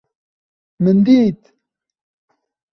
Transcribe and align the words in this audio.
Min 0.83 0.99
dît! 1.05 1.41